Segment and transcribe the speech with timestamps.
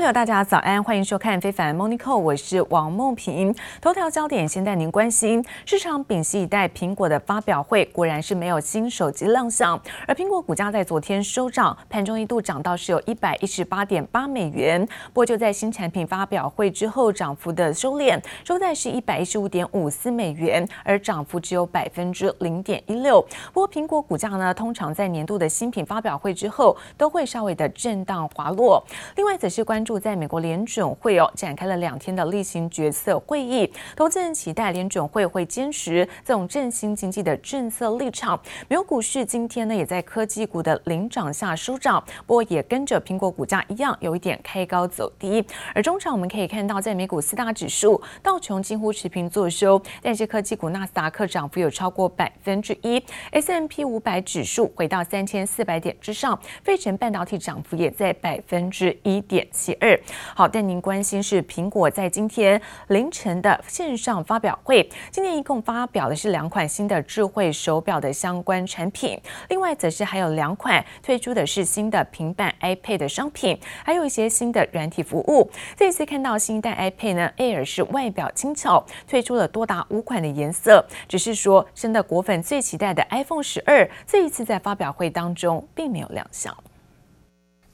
[0.00, 3.54] 朋友，大家早安，欢迎收看《非凡 Monico》，我是王梦萍。
[3.82, 9.78] 头条焦点先带您关心，市场屏息以待苹果的发表会，果然是没有新手机亮相。
[10.08, 14.82] 而苹果股价在昨天收涨，盘中一度涨到是有一百一十八点八美元。
[15.08, 23.20] 不过就在新产品发表会之后，涨幅的收敛，收在是一百一十五点五四美元，而涨幅只有百分之零点一六。
[23.52, 28.82] 不过苹果股价呢，通常在年度的新品发表会之后，都会稍微的震荡滑落。
[29.16, 29.84] 另外则是关。
[29.89, 38.40] 注注在美国联准会哦展开了两天的例行决策会议，投资人期待联准会会坚持这种振兴经济的政策立场。
[38.68, 45.44] 美国股市今天呢也在科技股的领涨下收涨，不过也跟着苹果股价一样有一点开高走低。
[45.74, 53.02] 而中场我们可以看到，在美股四大指数道琼几乎持平作收，但是科技股纳斯达克涨幅有超过百分之一
[53.32, 59.69] ，S M P 五百指数回到三千四百点之上，费城半导体涨幅也在百分之一点七。
[59.80, 60.00] 二
[60.34, 75.50] 好，但您关心是苹果在今天凌晨的线上发表会，今年一共发表的是两款新的智慧手表的相关产品，另外则是还有两款推出的是新的平板 iPad 的商品，还有一些新的软体服务。
[75.76, 86.56] 这一次看到新一代 iPad 呢，Air 是外表轻巧，推出了多达五款的颜色，只是说真的果粉最期待的 iPhone 十二，这一次在发表会当中并没有亮相。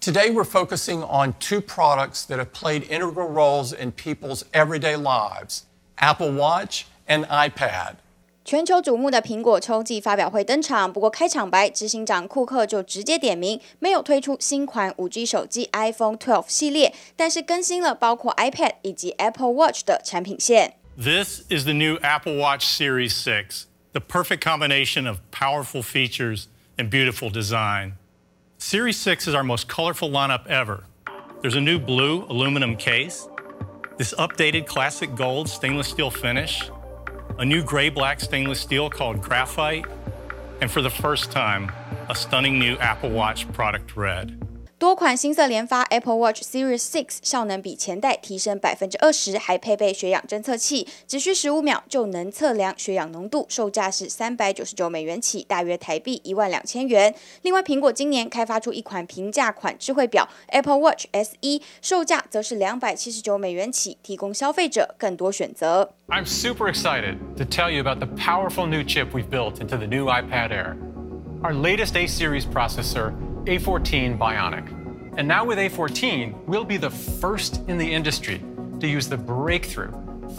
[0.05, 5.65] Today, we're focusing on two products that have played integral roles in people's everyday lives
[5.97, 7.97] Apple Watch and iPad.
[8.43, 20.73] 全球瞩目的苹果秋季发表会登场，不过开场白，执行长库克就直接点名，没有推出新款 5G 手机 iPhone 12系列，但是更新了包括 iPad 以及 Apple Watch 的产品线。
[20.97, 26.45] This is the new Apple Watch Series 6, the perfect combination of powerful features
[26.77, 27.93] and beautiful design.
[28.68, 30.82] Series 6 is our most colorful lineup ever.
[31.40, 33.28] There's a new blue aluminum case,
[33.96, 36.68] this updated classic gold stainless steel finish,
[37.38, 39.86] a new gray black stainless steel called graphite,
[40.60, 41.70] and for the first time,
[42.08, 44.44] a stunning new Apple Watch product red.
[44.78, 57.14] 多款新色连发 Apple Watch Series 6效能比前代提升百分之二十，还配备血氧侦测器，只需十五秒就能测量血氧浓度，售价是三百九十九美元起，大约台币一万两千元。
[57.40, 65.94] 另外，苹果今年开发出一款平价款智慧表 Apple Watch SE，售价则是两百七十九美元起，提供消费者更多选择。
[66.08, 70.04] I'm super excited to tell you about the powerful new chip we've built into the new
[70.04, 70.76] iPad Air.
[71.42, 73.14] Our latest A series processor.
[73.46, 74.68] A14 Bionic.
[75.16, 78.42] And now with A14, we'll be the first in the industry
[78.80, 79.92] to use the breakthrough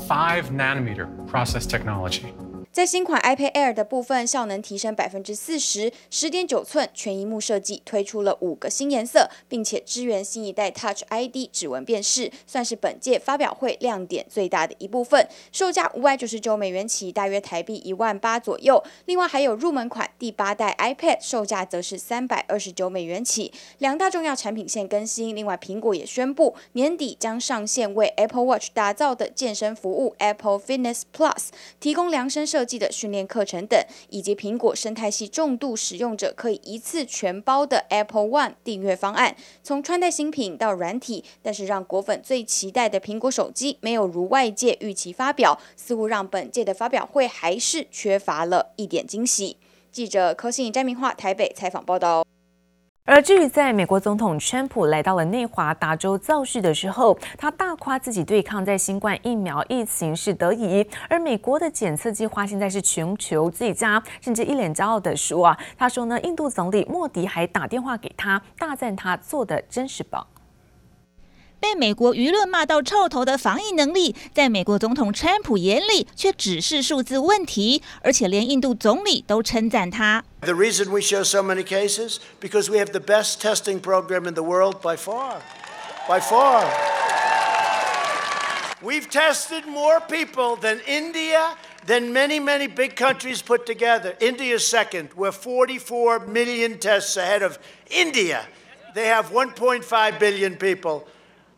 [0.08, 2.34] 5 nanometer process technology.
[2.78, 15.28] 在新款 iPad Air 的部分，效能提升百分之四十，十点九寸全萤幕设计，推出了五个新颜色，并且支援新一代 Touch ID 指纹辨识，算是本届发表会亮点最大的一部分。
[15.52, 18.84] 售价五百九十九美元起，大约台币一万八左右。
[19.06, 23.52] 另外还有入门款第八代 iPad，售价则是三百二十九美元起。
[23.80, 25.36] 两大重要产品线更新。
[25.36, 31.48] 另外，苹果也宣布年底将上线为 Apple Watch 打造的健身服务 Apple Fitness Plus，
[31.80, 32.78] 提供量身设计。
[32.78, 49.58] 的训练课程等，以及苹果生态系重度使用者可以一次全包的 Apple One 订阅方案，从穿戴新品到软体，但是让果粉最期待的苹果手机没有如外界预期发表，似乎让本届的发表会还是缺乏了一点惊喜。
[49.92, 52.24] 记者柯信詹明化台北采访报道。
[53.10, 70.28] 而至于在美国总统川普来到了内华达州造势的时候，他大夸自己对抗在新冠疫苗疫情是得宜，而美国的检测计划现在是全球最佳，甚至一脸骄傲的说啊，他说呢，印度总理莫迪还打电话给他，大赞他做的真是棒。
[71.60, 80.24] 被美国舆论骂到臭头的防疫能力，在美国总统川普眼里却只是数字问题，而且连印度总理都称赞他。
[80.42, 84.44] The reason we show so many cases because we have the best testing program in the
[84.44, 85.42] world by far,
[86.08, 86.66] by far.
[88.80, 91.56] We've tested more people than India,
[91.88, 94.16] than many, many big countries put together.
[94.20, 95.10] India is second.
[95.16, 97.58] We're 44 million tests ahead of
[97.90, 98.46] India.
[98.94, 101.08] They have 1.5 billion people.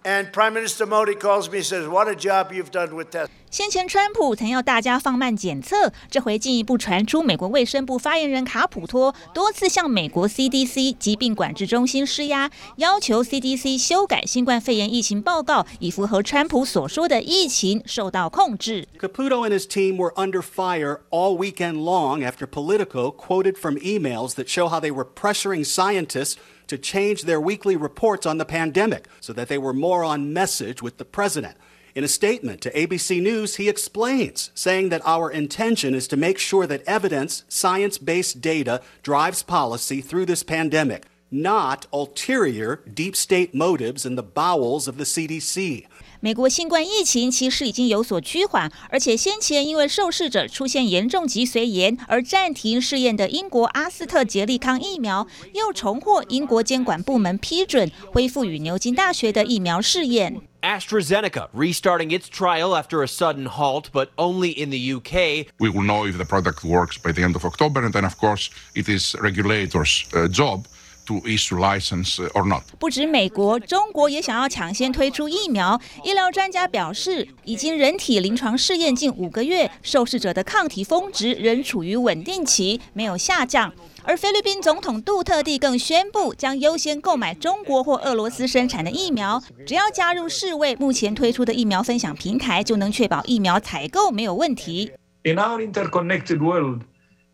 [0.07, 10.29] And Prime Minister Modi calls me, says, "What a job you've done with that." 先前川普曾要大家放慢检测，这回进一步传出美国卫生部发言人卡普托多次向美国
[10.29, 18.87] CDC 疾病管制中心施压，要求 CDC 修改新冠肺炎疫情报告，以符合川普所说的疫情受到控制。
[19.01, 24.49] Caputo and his team were under fire all weekend long after Politico quoted from emails that
[24.49, 26.35] show how they were pressuring scientists
[26.70, 30.82] to change their weekly reports on the pandemic so that they were more on message
[30.82, 31.58] with the president.
[31.96, 36.38] In a statement to ABC News, he explains, saying that our intention is to make
[36.38, 43.54] sure that evidence, science based data drives policy through this pandemic, not ulterior deep state
[43.54, 45.88] motives in the bowels of the CDC.
[46.22, 60.42] 美国新冠疫情其实已经有所趋缓，而且先前因为受试者出现严重脊髓炎而暂停试验的英国阿斯特捷利康疫苗，又重获英国监管部门批准，恢复与牛津大学的疫苗试验。
[60.62, 65.48] AstraZeneca restarting its trial after a sudden halt, but only in the UK.
[65.58, 68.18] We will know if the product works by the end of October, and then, of
[68.18, 70.66] course, it is regulators' uh, job
[71.10, 72.62] to issue license or not.
[72.78, 75.82] 不止美国，中国也想要抢先推出疫苗。
[76.04, 83.74] 医疗专家表示，已经人体临床试验近五个月，受试者的抗体峰值仍处于稳定期，没有下降。
[84.04, 94.92] 而菲律宾总统杜特地更宣布，将优先购买中国或俄罗斯生产的疫苗，只要加入世卫目前推出的疫苗分享平台，就能确保疫苗采购没有问题。
[95.24, 96.84] In our interconnected world,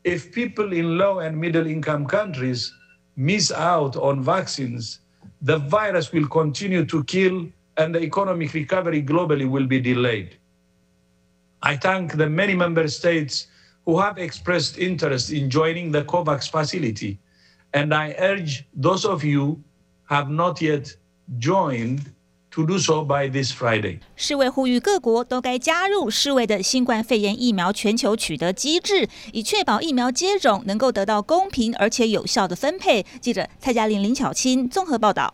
[0.04, 2.68] if people in low and middle income countries
[3.16, 5.00] miss out on vaccines,
[5.42, 7.48] the virus will continue to kill
[7.78, 10.38] and the economic recovery globally will be delayed.
[11.62, 13.48] I thank the many member states
[13.86, 17.20] who have expressed interest in joining the COVAX facility,
[17.74, 19.64] and I urge those of you
[20.06, 20.96] have not yet
[21.38, 22.12] joined
[22.56, 24.00] to do so by this Friday.
[24.16, 33.06] 世卫呼吁各国都该加入世卫的新冠肺炎疫苗全球取得机制，以确保疫苗接种能够得到公平而且有效的分配。
[33.19, 35.34] 记者蔡嘉玲、林巧清综合报道。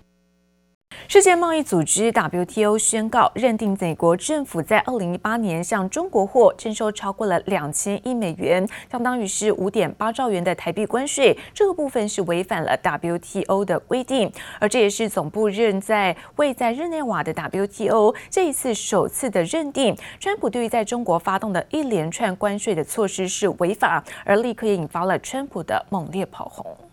[1.08, 26.91] 世界贸易组织 WTO 宣告认定美国政府在二零一八年向中国货征收超过了两千亿美元，相当于是五点八兆元的台币关税，这个部分是违反了 WTO 的规定，而这也是总部认在位在日内瓦的 WTO 这一次首次的认定，川普对于在中国发动的一连串关税的措施是违法，而立刻也引发了川普的猛烈炮轰。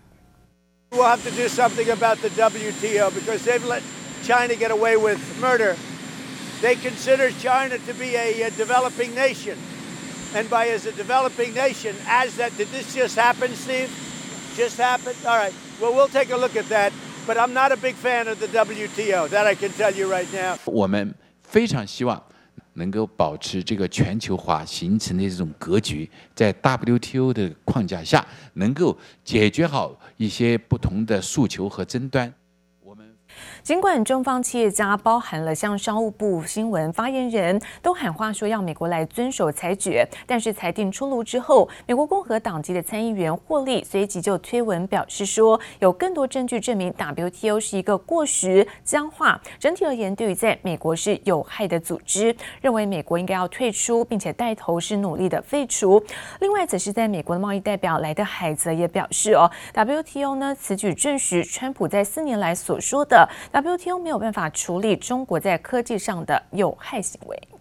[0.91, 3.81] We'll have to do something about the WTO because they've let
[4.23, 5.75] China get away with murder.
[6.61, 9.57] They consider China to be a, a developing nation.
[10.35, 13.91] And by as a developing nation, as that, did this just happen, Steve?
[14.55, 15.17] Just happened?
[15.25, 15.53] All right.
[15.81, 16.93] Well, we'll take a look at that.
[17.25, 19.29] But I'm not a big fan of the WTO.
[19.29, 20.57] That I can tell you right now.
[20.65, 21.13] 我们
[21.43, 22.21] 非常希望
[22.78, 32.32] 能够保持这个全球化形成的这种格局，在 WTO 的框架下，能够解决好一些不同的诉求和争端。
[32.80, 33.14] 我们
[33.68, 56.02] 尽管中方企业家包含了像商务部新闻发言人都喊话说要美国来遵守裁决，但是裁定出炉之后，美国共和党籍的参议员霍利随即就推文表示说，有更多证据证明 WTO 是一个过时、僵化，整体而言对于在美国是有害的组织，认为美国应该要退出，并且带头是努力的废除。
[56.40, 63.28] 另外，则是在美国的贸易代表莱德海泽也表示哦，WTO 呢此举证实川普在四年来所说的。
[63.60, 67.57] WTO 没有办法处理中国在科技上的有害行为。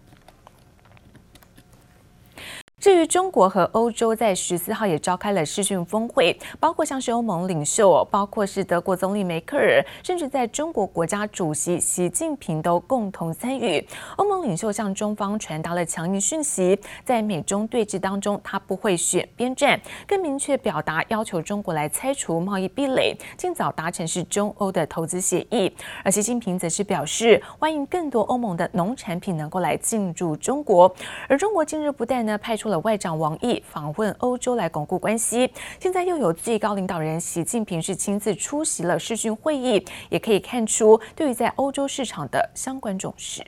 [2.80, 13.84] 至于中国和欧洲在十四号也召开了视讯峰会，包括像是欧盟领袖，包括是德国总理梅克尔，甚至在中国国家主席习近平都共同参与。
[14.16, 25.74] 欧盟领袖向中方传达了强硬讯息，在美中对峙当中，他不会选边站，更明确表达要求中国来拆除贸易壁垒，尽早达成是中欧的投资协议。
[26.04, 30.94] 而习近平则是表示，欢迎更多欧盟的农产品能够来进入中国。
[31.28, 43.44] 而中国近日不但呢派出了外长王毅访问欧洲来巩固关系，现在又有最高领导人习近平是亲自出席了视讯会议，也可以看出对于在欧洲市场的相关重视。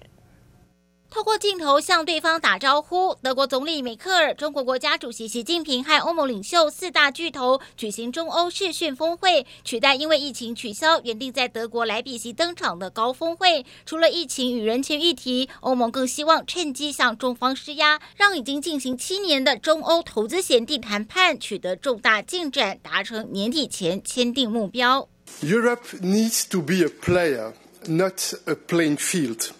[1.10, 13.66] 透过镜头向对方打招呼，德国总理梅克尔、中国国家主席习近平和欧盟领袖四大巨头举行中欧视讯峰会，取代因为疫情取消原定在德国莱比锡登场的高峰会。
[13.84, 25.08] 除了疫情与人权议题，欧盟更希望趁机向中方施压，让已经进行七年的中欧投资协定谈判取得重大进展，达成年底前签订目标。
[25.42, 27.52] Europe needs to be a player,
[27.88, 29.50] not a playing field.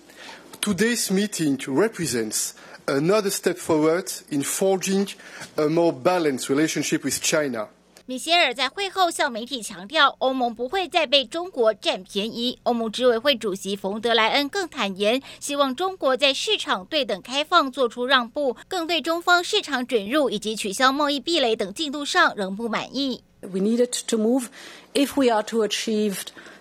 [0.62, 2.52] Today's meeting represents
[2.86, 5.08] another step forward in forging
[5.56, 7.68] a more balanced relationship with China.
[8.08, 12.60] 米歇尔在会后向媒体强调，欧盟不会再被中国占便宜。
[12.62, 23.24] 欧盟执委会主席冯德莱恩更坦言，希望中国在市场对等开放做出让步，更对中方市场准入以及取消贸易壁垒等进度上仍不满意。
[23.42, 24.50] We needed to move
[24.94, 26.18] if we are to achieve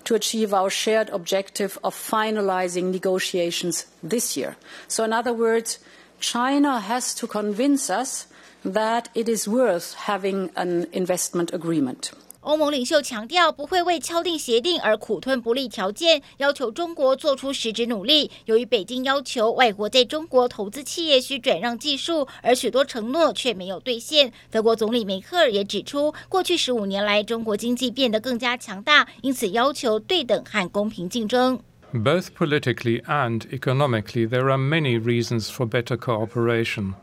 [0.09, 4.57] to achieve our shared objective of finalizing negotiations this year.
[4.87, 5.77] So, in other words,
[6.19, 8.25] China has to convince us
[8.65, 12.09] that it is worth having an investment agreement.
[12.41, 18.31] 欧盟领袖强调，不会为敲定协定而苦吞不利条件，要求中国做出实质努力。
[18.45, 24.31] 由于北京要求外国在中国投资企业需转让技术，而许多承诺却没有兑现。
[24.49, 31.59] 德国总理梅克尔也指出，过去十五年来，中国经济变得更加强大，因此要求对等和公平竞争。
[31.91, 36.93] Both politically and economically, there are many reasons for better cooperation.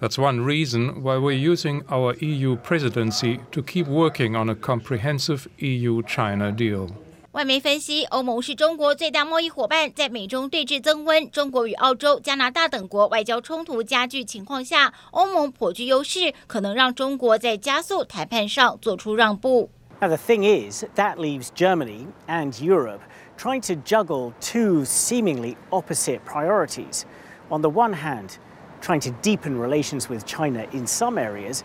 [0.00, 5.46] That's one reason why we're using our EU presidency to keep working on a comprehensive
[5.58, 6.90] EU-China deal.
[7.32, 19.70] 外媒分析，欧盟是中国最大贸易伙伴，在美中对峙增温、中国与澳洲、加拿大等国外交冲突加剧情况下，欧盟颇具优势，可能让中国在加速谈判上做出让步。
[20.00, 23.00] Now the thing is, that leaves Germany and Europe
[23.38, 27.02] trying to juggle two seemingly opposite priorities.
[27.48, 28.36] On the one hand,
[28.81, 31.61] trying to deepen relations with China in some areas,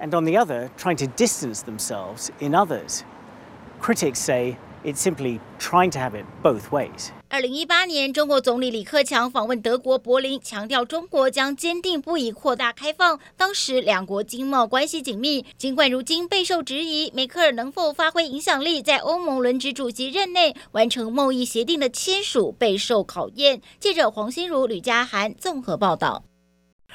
[0.00, 3.02] and on the other, trying to distance themselves in others.
[3.80, 7.10] Critics say it's simply trying to have it both ways.
[7.28, 13.20] 二零一八年，中国总理李克强访问德国柏林，强调中国将坚定不移扩大开放。
[13.36, 23.60] 当时两国经贸关系紧密，尽管如今备受质疑，梅克尔能否发挥影响力，在欧盟轮值主席任内完成贸易协定的签署备受考验。
[23.78, 26.24] 记者黄心如、吕嘉涵综合报道。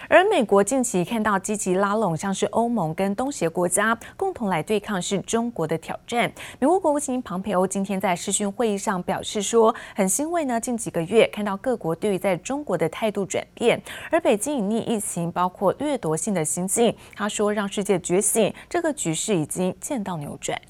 [0.07, 6.31] 而美国近期看到积极拉拢，像是欧盟跟东协国家共同来对抗是中国的挑战。
[6.59, 20.61] 美国国务卿庞培欧今天在视讯会议上表示说，很欣慰呢，近几个月看到各国对于在中国的态度转变，而北京隐匿疫情，包括掠夺性的行径，他说让世界觉醒，这个局势已经见到扭转。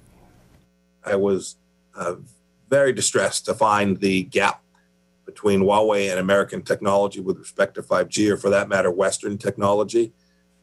[1.02, 1.56] I was
[2.70, 4.65] very distressed to find the gap.
[5.26, 10.14] Between Huawei and American technology with respect to 5G, or for that matter, Western technology.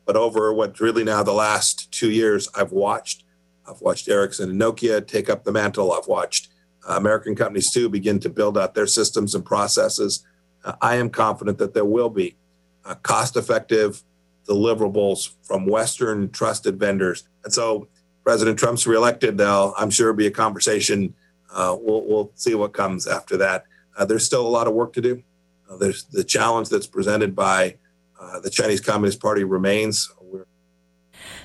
[0.05, 3.25] But over what's really now the last two years, I've watched.
[3.69, 5.93] I've watched Ericsson and Nokia take up the mantle.
[5.93, 6.49] I've watched
[6.89, 10.27] uh, American companies too begin to build out their systems and processes.
[10.65, 12.37] Uh, I am confident that there will be
[12.85, 14.03] uh, cost effective
[14.49, 17.29] deliverables from Western trusted vendors.
[17.45, 17.89] And so
[18.25, 21.15] President Trump's reelected, there'll, I'm sure, be a conversation.
[21.53, 23.65] Uh, we'll, we'll see what comes after that.
[23.97, 25.23] Uh, there's still a lot of work to do.
[25.71, 27.77] Uh, there's the challenge that's presented by
[28.21, 30.11] uh, the Chinese Communist Party remains.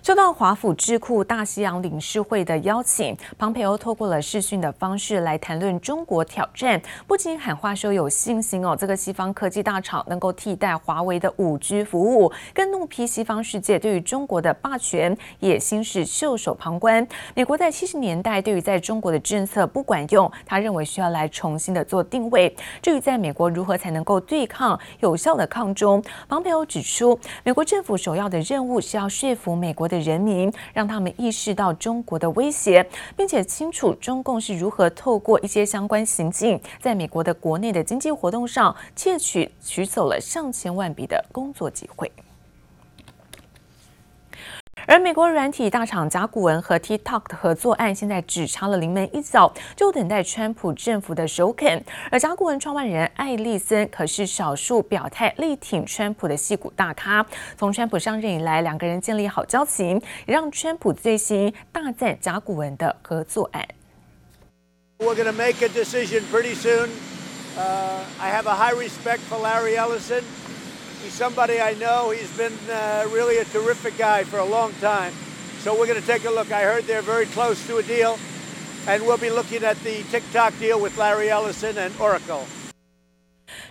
[0.08, 17.06] 受到华府智库大西洋理事会的邀请，庞培欧透过了视讯的方式来谈论中国挑战，不仅喊话说有信心哦，这个西方科技大厂能够替代华为的五 G 服务，更怒批西方世界对于中国的霸权野心是袖手旁观。
[17.36, 22.56] 美国在七十年代对于在中国的政策不管用，他认为需要来重新的做定位。
[22.82, 29.97] 至于在美国如何才能够对抗有效的抗中，庞培欧指出，美国政府首要的任务是要说服美国的。
[30.00, 42.12] 人民让他们意识到中国的威胁，并且清楚中共是如何透过一些相关行径，在美国的国内的经济活动上窃取取走了上千万笔的工作机会。
[44.90, 51.84] 而美国软体大厂甲骨文和 TikTok 的合作案，现在只差了临门一脚，就等待川普政府的首肯。
[52.10, 57.26] 而甲骨文创办人艾利森可是少数表态力挺川普的戏骨大咖。
[57.58, 63.68] 从川普上任以来，两个人建立好交情，也让川普最新大赞甲骨文的合作案。
[65.00, 66.88] We're going to make a decision pretty soon.
[67.58, 70.24] Uh, I have a high respect for Larry Ellison.
[71.08, 72.10] He's somebody I know.
[72.10, 75.14] He's been uh, really a terrific guy for a long time.
[75.60, 76.52] So we're going to take a look.
[76.52, 78.20] I heard they're very close to a deal,
[78.88, 82.46] and we'll be looking at the TikTok deal with Larry Ellison and Oracle.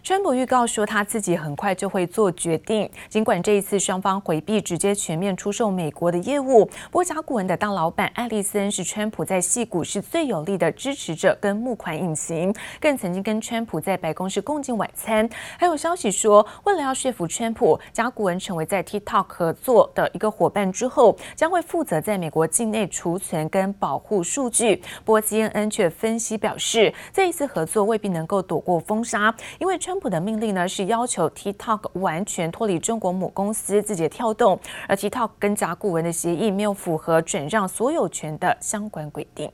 [0.07, 2.89] 川普预告说，他自己很快就会做决定。
[3.09, 15.29] 尽管这一次双方回避直接全面出售美国的业务，不过甲骨文的大老板艾利森是川普在矽谷是最有力的支持者跟募款引擎，更曾经跟川普在白宫是共进晚餐。
[15.59, 24.77] 还有消息说，为了要说服川普，甲骨文成为在 TikTok 合作的一个伙伴之后，将会负责在美国境内储存跟保护数据。
[25.05, 29.96] 不过 CNN 却分析表示，这一次合作未必能够躲过封杀，因为川。
[29.97, 39.51] 川普的命令呢，是要求 TikTok 完全脱离中国母公司字节跳动，而 TikTok 跟甲骨文的协议没有符合转让所有权的相关规定。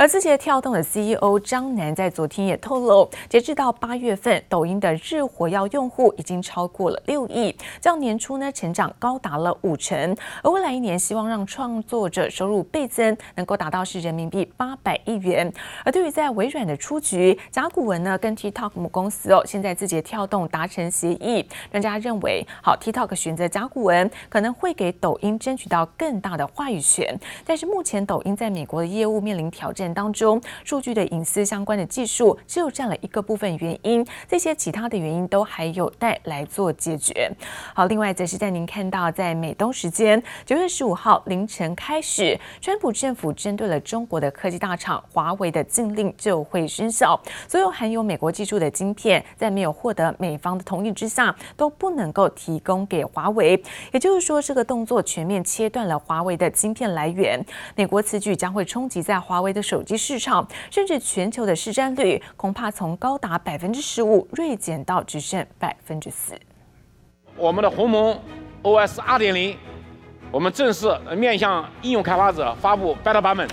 [0.00, 10.16] 而字节跳动的 CEO 张楠在昨天也透露，截至到八月份，抖音的日活跃用户已经超过了六亿，较年初呢成长高达了五成。
[10.42, 15.52] 而未来一年，希望让创作者收入倍增，能够达到是人民币八百亿元。
[15.84, 27.20] 而对于在微软的出局，甲骨文呢跟 TikTok 母公司哦，现在字节跳动达成协议，专家认为，好 TikTok 选择甲骨文可能会给抖音争取到更大的话语权。
[27.44, 37.30] 但是目前抖音在美国的业务面临挑战当中，数据的隐私相关的技术只有占了一个部分原因，这些其他的原因都还有待来做解决。
[37.74, 53.62] 好，另外则是在您看到在美东时间九月十五号凌晨开始，川普政府针对了中国的科技大厂华为的禁令就会生效，所有含有美国技术的晶片，在没有获得美方的同意之下，都不能够提供给华为。
[53.92, 57.44] 也就是说，这个动作全面切断了华为的晶片来源。
[57.74, 66.38] 美国此举将会冲击在华为的手手机市场，甚至全球的市占率，恐怕从高达百分之十五锐减到只剩百分之四。
[67.34, 68.20] 我们的鸿蒙
[68.62, 69.56] OS 二点零，
[70.30, 73.48] 我们正式面向应用开发者发布 beta 版本，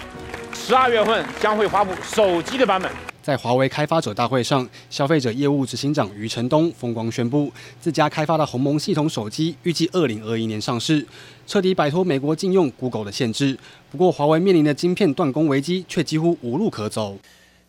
[0.53, 2.91] 十二月份将会发布手机的版本。
[3.27, 11.05] 在华为开发者大会上，消费者业务执行长余承东风光宣布，自家开发的鸿蒙系统手机预计二零二一年上市，
[11.45, 13.59] 彻底摆脱美国禁用 Google 的限制。
[13.91, 17.17] 不过，华为面临的晶片断供危机却几乎无路可走。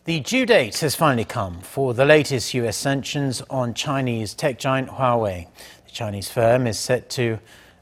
[0.05, 2.87] The due date has finally come for the latest U.S.
[2.87, 5.47] sanctions on Chinese tech giant Huawei.
[5.87, 7.39] The Chinese firm is set to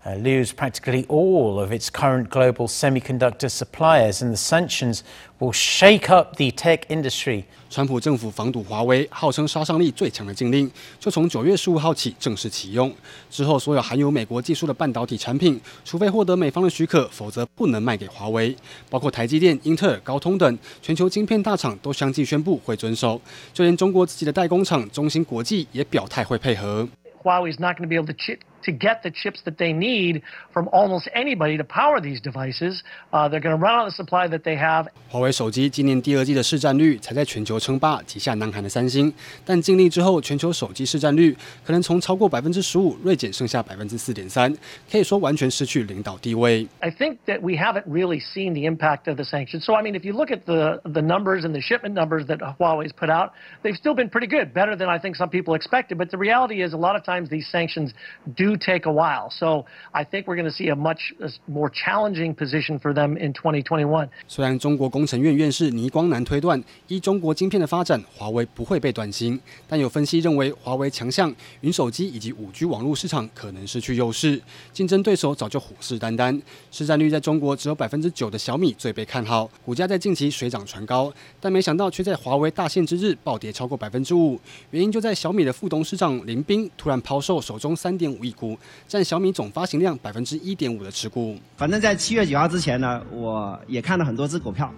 [0.08, 5.02] Uh, lose practically all of its current global semiconductor suppliers, and the sanctions
[5.38, 7.44] will shake up the tech industry.
[7.70, 12.90] 川普政府防堵华为，号称杀伤力最强的禁令，就从九月十五号起正式启用。
[13.30, 18.56] 之后，所有含有美国技术的半导体产品，除非获得美方的许可，否则不能卖给华为。
[18.90, 23.20] 包括台积电、英特尔、高通等全球晶片大厂都相继宣布会遵守，
[23.54, 26.88] 就连中国自己的代工厂中芯国际也表态会配合。
[27.24, 30.23] Huawei is not going to be able to chip to get the chips that they need
[30.53, 32.85] from almost anybody to power these devices.
[33.13, 34.87] Uh, they're going to run out of the supply that they have.
[35.09, 39.13] 华为手机今年第二季的市占率才在全球称霸，挤下南韩的三星。
[39.45, 44.55] 但禁令之后，全球手机市占率可能从超过百分之十五锐减剩下百分之四点三，
[44.91, 46.69] 可以说完全失去领导地位。
[46.79, 49.65] I think that we haven't really seen the impact of the sanctions.
[49.65, 52.39] So I mean, if you look at the the numbers and the shipment numbers that
[52.39, 53.33] Huawei's put out,
[53.65, 55.99] they've still been pretty good, better than I think some people expected.
[55.99, 57.93] But the reality is, a lot of times these sanctions
[58.37, 59.30] do take a while.
[59.30, 61.14] So I think we're going to see a much
[61.46, 64.10] more challenging position for them in 2021.
[64.28, 74.40] 虽然中国工程院院士倪光南推断，依中国晶片的发展，华为不会被断芯，但有分析认为，华为强项云手机以及五 G 网络市场可能失去优势，
[74.72, 76.40] 竞争对手早就虎视眈眈。
[76.72, 84.40] 市占率在中国只有百分之九的小米最被看好，股价在近期水涨船高，但没想到却在华为大限之日暴跌超过百分之五，
[84.72, 88.58] 原因就在小米的副董事长林斌突然抛售手中三点五亿股。
[88.88, 91.36] 占小米总发行量百分之一点五的持股。
[91.58, 94.72] 反正，在七月九号之前呢，我也看了很多只股票。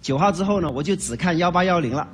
[0.00, 2.06] 九号之后呢，我就只看幺八幺零了。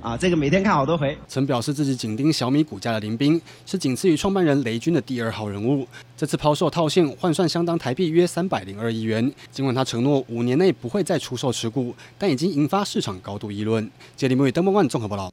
[0.00, 1.14] 啊，这个每天看好多回。
[1.28, 5.86] 曾表示自己紧盯小米股价的林斌，是仅次于创办人雷军的第二号人物。
[6.16, 9.30] 这次抛售套现换算相当台币约三百零二亿元。
[9.52, 13.90] 尽管他承诺五年内不会再出售持股，但已经引发市场高度议论。
[14.16, 15.30] 杰里木与登波万综合报道。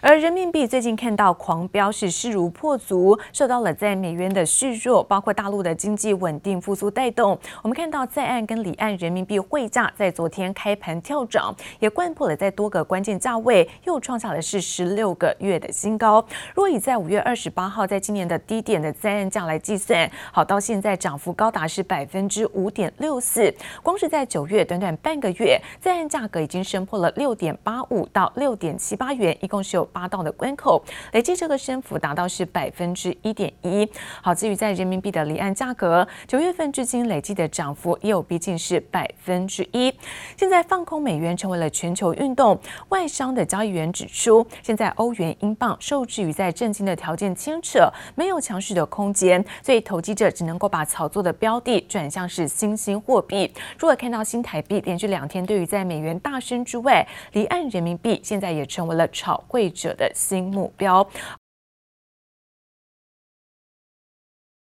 [0.00, 7.38] 而人民币最近看到狂飙是势如破竹，受到了在美元的续弱，包括大陆的经济稳定复苏带动。
[7.62, 16.24] 我们看到在岸跟离岸人民币汇价在昨天开盘跳涨，也掼破了在多个关键价位，又创下了是十六个月的新高。
[16.54, 23.52] 若以在五月二十八号在今年的低点的在岸价来计算，好到现在涨幅高达是百分之五点六四。
[23.82, 29.71] 光是在九月短短半个月，在岸价格已经升破了六点八五到六点七八元，一共是。
[29.76, 30.82] 有八道的关口，
[31.12, 33.88] 累计这个升幅达到是百分之一点一。
[34.22, 39.92] 好，至于在人民币的离岸价格，九月份至今累计的涨幅也有逼近是百分之一。
[40.36, 42.58] 现在放空美元成为了全球运动，
[42.88, 53.52] 外商的交易员指出，现在欧元、英镑受制于在震惊的条件牵扯，没有强势的空间，所以投机者只能够把炒作的标的转向是新兴货币。
[53.78, 61.06] 如果看到新台币连续两天对于在美元大升之外，离岸人民币现在也成为了炒贵者的新目标。